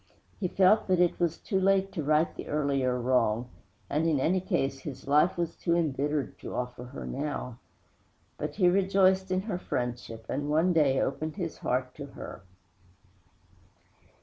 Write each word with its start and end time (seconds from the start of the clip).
He 0.39 0.47
felt 0.47 0.87
that 0.87 0.99
it 0.99 1.19
was 1.19 1.37
too 1.37 1.59
late 1.59 1.91
to 1.91 2.01
right 2.01 2.35
the 2.35 2.47
earlier 2.47 2.99
wrong; 2.99 3.49
and, 3.87 4.07
in 4.07 4.19
any 4.19 4.39
case, 4.41 4.79
his 4.79 5.07
life 5.07 5.37
was 5.37 5.55
too 5.55 5.75
embittered 5.75 6.39
to 6.39 6.55
offer 6.55 6.85
her 6.85 7.05
now. 7.05 7.59
But 8.39 8.55
he 8.55 8.67
rejoiced 8.67 9.29
in 9.29 9.41
her 9.41 9.59
friendship, 9.59 10.25
and, 10.27 10.49
one 10.49 10.73
day, 10.73 10.99
opened 10.99 11.35
his 11.35 11.59
heart 11.59 11.93
to 11.93 12.07
her. 12.17 12.41